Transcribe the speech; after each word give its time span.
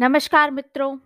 नमस्कार 0.00 0.50
मित्रों, 0.50 0.98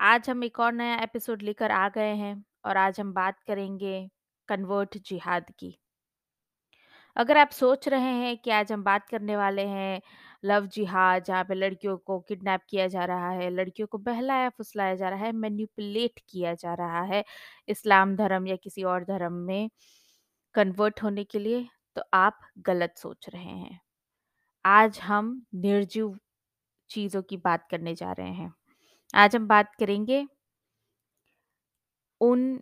आज 0.00 0.30
हम 0.30 0.44
एक 0.44 0.60
और 0.60 0.72
नया 0.72 0.96
एपिसोड 0.96 1.42
लेकर 1.42 1.70
आ 1.70 1.88
गए 1.88 2.14
हैं 2.14 2.44
और 2.64 2.76
आज 2.76 3.00
हम 3.00 3.12
बात 3.12 3.42
करेंगे 3.46 4.10
कन्वर्ट 4.48 4.98
जिहाद 4.98 5.44
की। 5.58 5.78
अगर 7.16 7.38
आप 7.38 7.50
सोच 7.50 7.88
रहे 7.88 8.12
हैं 8.12 8.38
कि 8.38 8.50
आज 8.50 8.72
हम 8.72 8.82
बात 8.82 9.08
करने 9.08 9.36
वाले 9.36 9.62
हैं 9.62 10.00
लव 10.44 10.66
जिहाद 10.66 11.24
जहाँ 11.24 11.44
पे 11.44 11.54
लड़कियों 11.54 11.96
को 11.96 12.20
किडनैप 12.20 12.60
किया 12.68 12.86
जा 12.86 13.04
रहा 13.04 13.30
है, 13.30 13.50
लड़कियों 13.50 13.88
को 13.88 13.98
बहलाया-फुसलाया 13.98 14.94
जा 14.94 15.08
रहा 15.08 15.18
है, 15.18 15.32
मैनिपुलेट 15.32 16.20
किया 16.28 16.54
जा 16.54 16.74
रहा 16.74 17.02
है 17.02 17.24
इस्लाम 17.68 18.16
धर्म 18.16 18.46
या 18.46 18.56
किसी 18.56 18.82
और 18.82 19.04
धर्म 19.04 19.32
में 19.32 19.70
कन्वर्ट 20.54 21.02
होने 21.02 21.24
के 21.24 21.38
लिए, 21.38 21.68
तो 21.96 22.02
आप 22.14 22.40
गलत 22.58 22.94
सोच 22.96 23.28
रहे 23.28 23.50
हैं। 23.50 23.80
आज 24.64 25.00
हम 25.00 25.46
निर्जीव 25.54 26.18
चीज़ों 26.90 27.22
की 27.22 27.36
बात 27.36 27.68
करने 27.70 27.94
जा 27.94 28.12
रहे 28.12 28.30
हैं। 28.30 28.52
आज 29.14 29.36
हम 29.36 29.48
बात 29.48 29.74
करेंगे 29.74 30.26
उन 32.20 32.60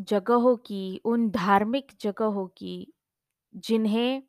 जगहों 0.00 0.56
की, 0.56 1.00
उन 1.04 1.30
धार्मिक 1.30 1.92
जगहों 2.00 2.46
की, 2.48 2.92
जिन्हें 3.54 4.22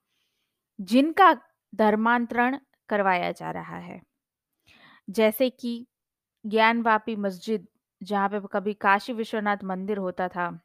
जिनका 0.79 1.33
धर्मांतरण 1.75 2.57
करवाया 2.89 3.31
जा 3.31 3.51
रहा 3.51 3.77
है। 3.77 4.01
जैसे 5.09 5.49
कि 5.49 5.87
ज्ञानवापी 6.45 7.15
मस्जिद, 7.15 7.67
जहाँ 8.03 8.29
पे 8.29 8.39
कभी 8.53 8.73
काशी 8.73 9.13
विश्वनाथ 9.13 9.57
मंदिर 9.63 9.97
होता 9.97 10.27
था, 10.27 10.59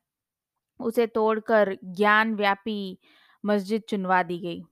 उसे 0.80 1.06
तोड़कर 1.06 1.78
ज्ञानव्यापी 1.84 2.98
मस्जिद 3.44 3.82
चुनवा 3.82 4.22
दी 4.22 4.38
गई। 4.38 4.64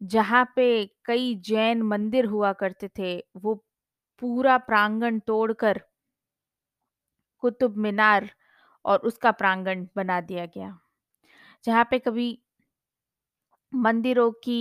जहाँ 0.00 0.44
पे 0.56 0.66
कई 1.04 1.34
जैन 1.44 1.82
मंदिर 1.82 2.24
हुआ 2.24 2.52
करते 2.52 2.88
थे, 2.98 3.16
वो 3.36 3.54
पूरा 4.22 4.58
प्रांगण 4.58 5.18
तोड़कर 5.18 5.80
कुतुब 7.42 7.76
मीनार 7.76 8.28
और 8.84 8.98
उसका 9.00 9.30
प्रांगण 9.32 9.86
बना 9.96 10.20
दिया 10.20 10.46
गया। 10.46 10.78
जहाँ 11.64 11.84
पे 11.90 11.98
कभी 11.98 12.28
मंदिरों 13.72 14.30
की 14.44 14.60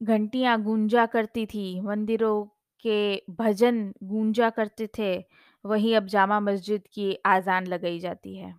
घंटियाँ 0.00 0.60
गूंजा 0.62 1.04
करती 1.06 1.44
थी, 1.46 1.80
मंदिरों 1.80 2.44
के 2.84 3.22
भजन 3.34 3.92
गूंजा 4.02 4.50
करते 4.50 4.88
थे, 4.98 5.16
वहीं 5.64 5.96
अब 5.96 6.06
जामा 6.06 6.40
मस्जिद 6.40 6.82
की 6.94 7.14
आज़ान 7.26 7.66
लगाई 7.66 7.98
जाती 7.98 8.36
है। 8.36 8.54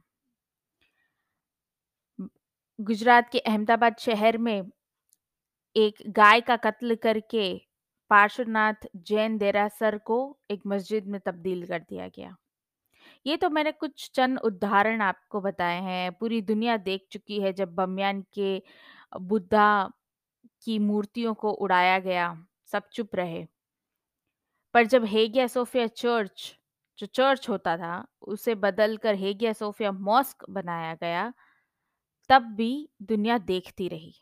गुजरात 2.81 3.29
के 3.29 3.39
अहमदाबाद 3.39 3.95
शहर 3.99 4.37
में 4.37 4.63
एक 5.75 5.95
गाय 6.07 6.41
का 6.41 6.55
कत्ल 6.55 6.95
करके 6.95 7.61
पार्श्वनाथ 8.09 8.73
जैन 8.95 9.37
देरासर 9.37 9.97
को 9.97 10.39
एक 10.51 10.61
मस्जिद 10.67 11.07
में 11.07 11.21
तब्दील 11.25 11.67
कर 11.67 11.79
दिया 11.79 12.07
गया। 12.07 12.35
ये 13.25 13.37
तो 13.37 13.49
मैंने 13.49 13.71
कुछ 13.71 14.11
चंद 14.13 14.39
उदाहरण 14.39 15.01
आपको 15.01 15.41
बताए 15.41 15.81
हैं। 15.81 16.11
पूरी 16.11 16.41
दुनिया 16.41 16.77
देख 16.77 17.07
चुकी 17.11 17.41
है 17.41 17.53
जब 17.53 17.75
बमियान 17.75 18.25
के 18.33 18.63
बुद्धा 19.19 19.91
की 20.63 20.79
मूर्तियों 20.79 21.33
को 21.33 21.51
उड़ाया 21.51 21.99
गया, 21.99 22.45
सब 22.65 22.83
चुप 22.93 23.15
रहे। 23.15 23.45
पर 24.73 24.85
जब 24.85 25.05
हेगिया 25.05 25.47
सोफिया 25.47 25.87
चर्च, 25.87 26.57
जो 26.97 27.05
चर्च 27.05 27.49
होता 27.49 27.77
था, 27.77 28.07
उसे 28.21 28.55
बदलकर 28.55 29.15
हेगिया 29.15 29.53
सोफिया 29.53 29.91
मॉस्क 29.91 30.49
बनाया 30.49 30.93
गया, 30.95 31.33
तब 32.29 32.43
भी 32.43 32.89
दुनिया 33.01 33.37
देखती 33.37 33.87
रही। 33.87 34.13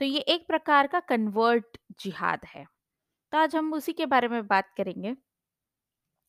तो 0.00 0.04
ये 0.04 0.20
एक 0.20 0.46
प्रकार 0.48 0.86
का 0.86 1.00
कन्वर्ट 1.00 1.78
जिहाद 2.00 2.40
है। 2.46 2.66
तो 3.32 3.38
आज 3.38 3.56
हम 3.56 3.74
उसी 3.74 3.92
के 3.92 4.06
बारे 4.06 4.28
में 4.28 4.46
बात 4.48 4.72
करेंगे। 4.76 5.16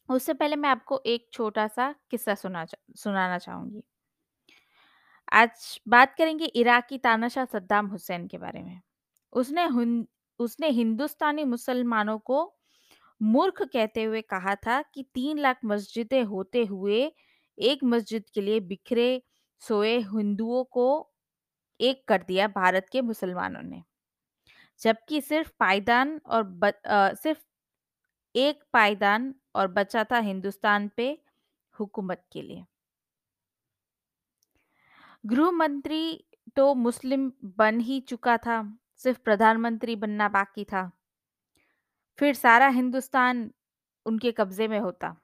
उससे 0.10 0.34
पहले 0.34 0.56
मैं 0.56 0.70
आपको 0.70 1.02
एक 1.06 1.28
छोटा-सा 1.34 1.96
किस्सा 2.12 2.36
सुना 2.36 2.66
सुनाना 2.96 3.38
चाहूँगी 3.38 3.84
आज 5.34 5.80
बात 5.88 6.16
करेंगे 6.16 6.46
इराकी 6.46 6.98
तानाशाह 6.98 7.46
सद्दाम 7.46 7.88
हुसैन 7.88 8.28
के 8.28 8.38
बारे 8.38 8.64
में। 8.64 8.82
उसने 9.34 9.66
उसने 10.40 10.70
हिंदुस्तानी 10.70 11.44
मुसलमानों 11.44 12.18
को 12.20 12.40
मूर्ख 13.22 13.62
कहते 13.64 14.04
हुए 14.04 14.22
कहा 14.22 14.56
था 14.56 14.82
कि 14.82 15.04
तीन 15.14 15.40
लाख 15.40 15.60
मस्जिदें 15.66 16.24
होते 16.24 16.66
हुए 16.66 17.12
एक 17.58 17.84
मस्जिद 17.84 18.24
के 18.34 18.42
लिए 18.42 18.60
बिखरे 18.62 19.24
सोए 19.62 19.98
हिंदुओं 19.98 20.64
को 20.64 20.88
एक 21.80 22.04
कर 22.08 22.24
दिया 22.24 22.48
भारत 22.48 22.88
के 22.92 23.02
मुसलमानों 23.02 23.62
ने। 23.64 23.84
जबकि 24.82 25.22
सिर्फ़ 25.22 25.52
पायदान 25.60 26.22
और 26.26 26.44
ब 26.44 26.66
अ, 26.86 27.14
सिर्फ़ 27.14 27.40
एक 28.36 28.64
पायदान 28.74 29.36
और 29.56 29.68
बचा 29.68 30.04
था 30.04 30.20
हिंदुस्तान 30.20 30.90
पे 30.98 31.18
हुकूमत 31.76 32.24
के 32.32 32.42
लिए। 32.42 32.66
गृह 35.26 35.52
मंत्री 35.52 36.26
तो 36.56 36.74
मुस्लिम 36.76 37.32
बन 37.58 37.80
ही 37.80 38.00
चुका 38.02 38.38
था, 38.38 38.78
सिर्फ़ 38.98 39.20
प्रधानमंत्री 39.20 39.96
बनना 39.96 40.30
बाकी 40.30 40.64
था। 40.64 40.92
फिर 42.20 42.34
सारा 42.34 42.68
हिंदुस्तान 42.68 43.52
उनके 44.06 44.32
कब्जे 44.32 44.68
में 44.68 44.80
होता। 44.80 45.16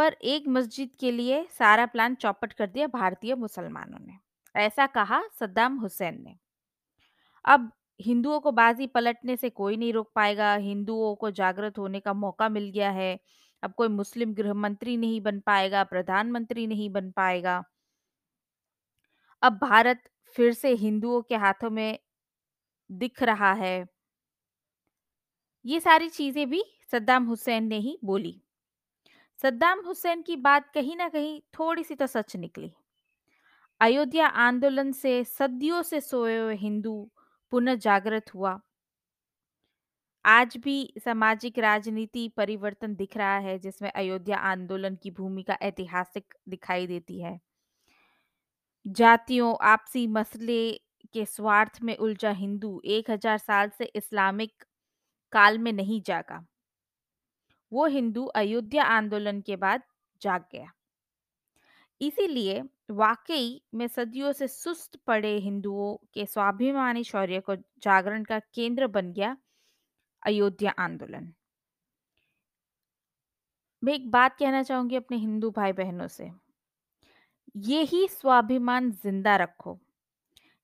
पर 0.00 0.12
एक 0.12 0.48
मस्जिद 0.48 0.90
के 1.00 1.10
लिए 1.10 1.46
सारा 1.50 1.86
प्लान 1.86 2.14
चौपट 2.14 2.52
कर 2.52 2.66
दिया 2.66 2.86
भारतीय 2.86 3.34
मुसलमानों 3.34 3.98
ने। 4.06 4.18
ऐसा 4.54 4.86
कहा 4.86 5.22
सद्दाम 5.40 5.76
हुसैन 5.76 6.22
ने। 6.22 6.36
अब 7.44 7.72
हिंदुओं 8.00 8.40
को 8.40 8.52
बाजी 8.52 8.86
पलटने 8.86 9.36
से 9.36 9.50
कोई 9.50 9.76
नहीं 9.76 9.92
रोक 9.92 10.12
पाएगा, 10.14 10.54
हिंदुओं 10.54 11.14
को 11.14 11.30
जागृत 11.30 11.78
होने 11.78 12.00
का 12.00 12.12
मौका 12.12 12.48
मिल 12.48 12.70
गया 12.70 12.90
है। 12.90 13.20
अब 13.62 13.74
कोई 13.74 13.88
मुस्लिम 13.88 14.34
गृह 14.34 14.54
मंत्री 14.54 14.96
नहीं 14.96 15.20
बन 15.20 15.40
पाएगा, 15.40 15.84
प्रधानमंत्री 15.84 16.66
नहीं 16.66 16.90
बन 16.90 17.10
पाएगा। 17.10 17.64
अब 19.42 19.52
भारत 19.52 20.02
फिर 20.36 20.52
से 20.52 20.70
हिंदुओं 20.70 21.22
के 21.22 21.36
हाथों 21.36 21.70
में 21.70 21.98
दिख 22.92 23.22
रहा 23.22 23.52
है। 23.52 23.86
ये 25.64 25.80
सारी 25.80 26.08
चीज़ें 26.08 26.50
भी 26.50 26.64
सद्दाम 26.92 27.24
हुसैन 27.24 27.64
ने 27.64 27.78
ही 27.78 27.98
बोली। 28.04 28.42
सद्दाम 29.42 29.80
हुसैन 29.86 30.22
की 30.22 30.36
बात 30.36 30.70
कहीं 30.74 30.96
ना 30.96 31.08
कहीं 31.08 31.40
थोड़ी-सी 31.58 31.94
तो 31.94 32.06
सच 32.06 32.36
निकली। 32.36 32.72
अयोध्या 33.80 34.26
आंदोलन 34.26 34.92
से 34.92 35.24
सदियों 35.24 35.82
से 35.82 36.00
सोए 36.00 36.38
हुए 36.38 36.54
हिंदू 36.56 37.10
पुनः 37.52 37.74
जागृत 37.74 38.34
हुआ। 38.34 38.60
आज 40.24 40.56
भी 40.56 40.94
सामाजिक 41.04 41.58
राजनीति 41.58 42.28
परिवर्तन 42.36 42.94
दिख 42.94 43.16
रहा 43.16 43.38
है 43.38 43.58
जिसमें 43.58 43.90
अयोध्या 43.92 44.38
आंदोलन 44.38 44.96
की 44.96 45.10
भूमिका 45.10 45.58
ऐतिहासिक 45.62 46.34
दिखाई 46.48 46.86
देती 46.86 47.20
है। 47.20 47.40
जातियों, 48.86 49.56
आपसी 49.62 50.06
मसले 50.06 50.72
के 51.12 51.24
स्वार्थ 51.24 51.78
में 51.82 51.96
उलझा 51.96 52.30
हिंदू 52.30 52.80
1000 52.84 53.38
साल 53.38 53.68
से 53.68 53.84
इस्लामिक 53.84 54.64
काल 55.32 55.58
में 55.58 55.72
नहीं 55.72 56.02
जागा। 56.02 56.46
वो 57.72 57.86
हिंदू 57.86 58.24
अयोध्या 58.26 58.84
आंदोलन 58.84 59.40
के 59.40 59.56
बाद 59.56 59.82
जाग 60.22 60.44
गया। 60.52 60.72
इसीलिए 62.00 62.62
वाक़ई 62.90 63.62
में 63.74 63.86
सदियों 63.88 64.32
से 64.32 64.48
सुस्त 64.48 64.96
पड़े 65.06 65.36
हिंदुओं 65.38 65.96
के 66.14 66.26
स्वाभिमानी 66.26 67.04
शौर्य 67.04 67.40
को 67.40 67.56
जागरण 67.56 68.24
का 68.24 68.38
केंद्र 68.38 68.86
बन 68.86 69.12
गया 69.12 69.36
अयोध्या 70.22 70.70
आंदोलन। 70.78 71.32
मैं 73.82 73.94
एक 73.94 74.10
बात 74.10 74.36
कहना 74.38 74.62
चाहूँगी 74.62 74.96
अपने 74.96 75.16
हिंदू 75.16 75.50
भाई-बहनों 75.50 76.06
से। 76.08 76.30
यही 77.56 78.06
स्वाभिमान 78.08 78.90
ज़िंदा 78.92 79.36
रखो। 79.36 79.78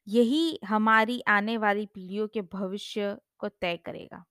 यही 0.07 0.59
हमारी 0.65 1.21
आने 1.29 1.57
वाली 1.57 1.87
पीढ़ियों 1.87 2.29
के 2.29 2.43
भविष्य 2.43 3.17
को 3.39 3.49
तय 3.49 3.77
करेगा। 3.77 4.25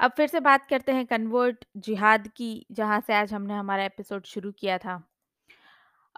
अब 0.00 0.10
फिर 0.10 0.26
से 0.26 0.40
बात 0.40 0.66
करते 0.66 0.92
हैं 0.92 1.06
कन्वर्ट 1.06 1.64
जिहाद 1.76 2.28
की, 2.28 2.66
जहाँ 2.72 3.00
से 3.00 3.14
आज 3.14 3.34
हमने 3.34 3.54
हमारा 3.54 3.84
एपिसोड 3.84 4.24
शुरू 4.24 4.52
किया 4.52 4.78
था। 4.78 5.08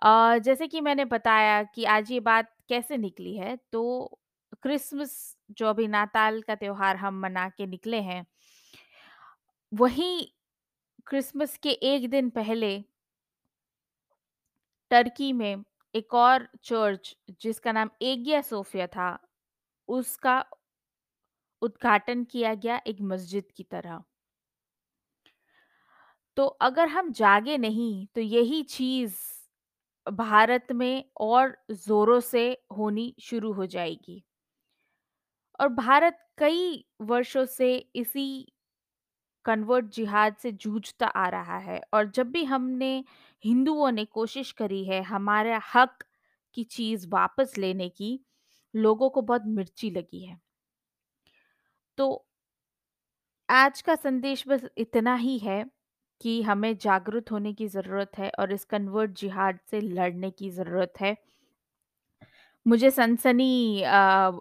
अ, 0.03 0.39
जैसे 0.39 0.67
कि 0.67 0.81
मैंने 0.81 1.05
बताया 1.05 1.63
कि 1.63 1.85
आज 1.85 2.13
ये 2.13 2.21
बात 2.21 2.53
कैसे 2.69 2.97
निकली 2.97 3.37
है, 3.37 3.59
तो 3.73 4.19
क्रिसमस 4.63 5.37
जो 5.51 5.67
अभी 5.67 5.87
नाताल 5.89 6.43
का 6.43 6.55
त्योहार 6.55 6.97
हम 6.97 7.21
मना 7.21 7.49
के 7.49 7.67
निकले 7.67 8.01
हैं, 8.01 8.27
वहीं 9.75 10.27
क्रिसमस 11.07 11.57
के 11.57 11.71
एक 11.71 12.11
दिन 12.11 12.31
पहले 12.31 12.85
टर्की 14.91 15.33
में 15.33 15.65
एक 15.95 16.15
और 16.15 16.49
चर्च 16.65 17.17
जिसका 17.41 17.73
नाम 17.73 17.91
एगिया 18.03 18.41
सोफिया 18.41 18.87
था, 18.87 19.19
उसका 19.89 20.45
उद्घाटन 21.63 22.25
किया 22.27 22.55
गया 22.57 22.81
एक 22.87 23.01
मस्जिद 23.05 23.51
की 23.53 23.63
तरह। 23.67 24.03
तो 26.37 26.45
अगर 26.63 26.89
हम 26.89 27.11
जागे 27.13 27.57
नहीं, 27.59 28.07
तो 28.07 28.21
यही 28.21 28.63
चीज़ 28.65 29.15
भारत 30.07 30.73
में 30.73 31.05
और 31.21 31.57
ज़ोरों 31.73 32.19
से 32.23 32.47
होनी 32.77 33.15
शुरू 33.21 33.53
हो 33.53 33.67
जाएगी। 33.69 34.23
और 35.61 35.69
भारत 35.71 36.19
कई 36.39 36.85
वर्षों 37.03 37.45
से 37.47 37.75
इसी 37.95 38.27
कन्वर्ट 39.45 39.87
जिहाद 39.95 40.37
से 40.37 40.51
जूझता 40.55 41.07
आ 41.07 41.29
रहा 41.29 41.59
है 41.61 41.81
और 41.95 42.11
जब 42.11 42.31
भी 42.31 42.45
हमने 42.45 42.93
हिंदुओं 43.45 43.91
ने 43.91 44.05
कोशिश 44.11 44.53
करी 44.53 44.85
है 44.85 45.03
हमारे 45.05 45.59
हक 45.75 46.05
की 46.57 46.65
चीज़ 46.69 47.07
वापस 47.09 47.55
लेने 47.59 47.89
की 47.91 48.19
लोगों 48.75 49.11
को 49.11 49.23
बहुत 49.23 49.43
मिर्ची 49.49 49.91
लगी 49.91 50.25
है 50.25 50.41
तो 52.01 52.25
आज 53.49 53.81
का 53.83 53.95
संदेश 53.95 54.45
बस 54.49 54.65
इतना 54.79 55.15
ही 55.17 55.37
है 55.39 55.65
कि 56.21 56.41
हमें 56.43 56.77
जागरूक 56.79 57.29
होने 57.31 57.53
की 57.55 57.67
ज़रूरत 57.69 58.19
है 58.19 58.31
और 58.39 58.53
इस 58.53 58.65
कन्वर्ट 58.65 59.11
जिहाद 59.19 59.59
से 59.71 59.81
लड़ने 59.81 60.31
की 60.31 60.51
ज़रूरत 60.51 60.93
है। 61.01 61.17
मुझे 62.67 62.91
सनसनी 62.91 63.79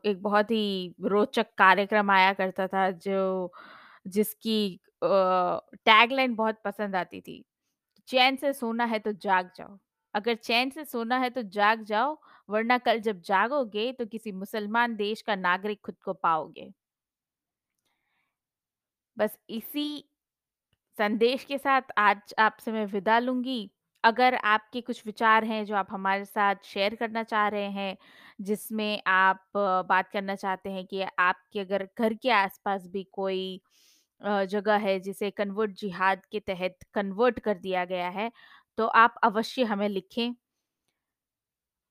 एक 0.06 0.20
बहुत 0.22 0.52
ही 0.52 0.96
रोचक 1.04 1.48
कार्यक्रम 1.58 2.12
आया 2.12 2.34
करता 2.34 2.68
था 2.68 2.90
जो 3.00 3.52
जिसकी 4.08 4.60
टैगलाइन 5.04 6.36
बहुत 6.36 6.62
पसंद 6.66 6.96
आती 6.96 7.22
थी। 7.22 7.44
चैन 8.08 8.36
से 8.36 8.54
सोना 8.54 8.86
है 8.86 9.00
तो 9.00 9.12
जाग 9.14 9.52
जाओ। 9.58 9.78
अगर 10.14 10.36
चैन 10.36 10.70
से 10.70 10.86
सोना 10.86 11.18
है 11.20 11.30
तो 11.30 11.42
जाग 11.44 11.84
जाओ, 11.86 12.18
वरना 12.50 12.78
कल 12.80 13.00
जब 13.02 13.22
जागोगे 13.24 13.92
तो 13.94 14.06
किसी 14.08 14.32
मुसलमान 14.34 14.96
देश 14.96 15.22
का 15.24 15.36
नागरिक 15.38 15.82
खुद 15.86 15.96
को 16.06 16.14
पाओगे। 16.16 16.72
बस 19.20 19.38
इसी 19.50 19.88
संदेश 20.98 21.44
के 21.44 21.58
साथ 21.58 21.92
आज 21.98 22.34
आपसे 22.40 22.72
मैं 22.72 22.86
विदा 22.86 23.18
लूँगी। 23.20 23.70
अगर 24.04 24.36
आपके 24.46 24.82
कुछ 24.82 25.02
विचार 25.06 25.44
हैं 25.46 25.64
जो 25.66 25.76
आप 25.76 25.88
हमारे 25.92 26.26
साथ 26.26 26.56
शेयर 26.66 26.96
करना 26.96 27.24
चाह 27.24 27.48
रहे 27.48 27.70
हैं, 27.72 27.98
जिसमें 28.42 29.02
आप 29.08 29.44
बात 29.90 30.10
करना 30.10 30.36
चाहते 30.36 30.70
हैं 30.70 30.86
कि 30.86 31.02
आपके 31.20 31.60
अगर 31.60 31.88
घर 32.00 32.14
के 32.16 32.30
आस-पास 32.34 32.88
भी 32.88 33.04
कोई 33.14 33.62
जगह 34.48 34.78
है 34.80 35.00
जिसे 35.02 35.32
कन्वर्ट 35.32 35.72
जिहाद 35.78 36.26
के 36.32 36.40
तहत 36.42 36.78
कन्वर्ट 36.94 37.40
कर 37.40 37.58
दिया 37.60 37.86
गया 37.86 38.10
है, 38.12 38.32
तो 38.78 38.88
आप 38.88 39.16
अवश्य 39.24 39.64
हमें 39.66 39.90
लिखें। 39.90 40.34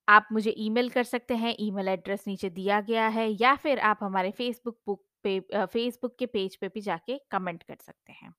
आप 0.09 0.29
मुझे 0.33 0.51
ईमेल 0.59 0.89
कर 0.91 1.03
सकते 1.05 1.35
हैं, 1.37 1.55
ईमेल 1.61 1.89
एड्रेस 1.89 2.25
नीचे 2.27 2.51
दिया 2.51 2.81
गया 2.83 3.07
है 3.11 3.29
या 3.33 3.55
फिर 3.57 3.79
आप 3.83 3.99
हमारे 4.03 4.31
फ़ेसबुक 4.33 4.79
बुक 4.87 5.03
फ़ेसबुक 5.27 6.17
के 6.19 6.27
पेज 6.27 6.57
पे 6.57 6.69
भी 6.69 6.81
जाके 6.81 7.19
कमेंट 7.31 7.63
कर 7.63 7.77
सकते 7.81 8.13
हैं। 8.13 8.33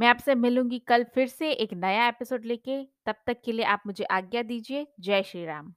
मैं 0.00 0.08
आपसे 0.08 0.34
मिलूँगी 0.36 0.78
कल 0.78 1.04
फिर 1.14 1.28
से 1.28 1.52
एक 1.52 1.74
नया 1.74 2.08
एपिसोड 2.08 2.44
लेके, 2.44 2.82
तब 3.06 3.16
तक 3.26 3.42
के 3.44 3.52
लिए 3.52 3.64
आप 3.66 3.82
मुझे 3.86 4.04
आज्ञा 4.04 4.42
दीजिए। 4.42 4.86
जय 5.00 5.22
श्री 5.22 5.44
राम। 5.46 5.74